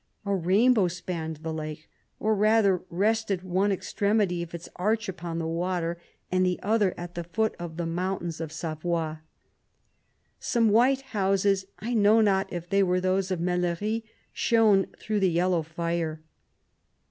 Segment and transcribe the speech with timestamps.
[0.25, 1.87] A rainbow spanned the lake,
[2.19, 5.99] or rather rested one extremity of its arch upon the water,
[6.31, 9.17] and the other at the foot of the moun 139 tains of Savoy,
[10.39, 14.01] Some white houses, I know not if they were those of Mel lerie,
[14.33, 16.23] shone through the yellow fire.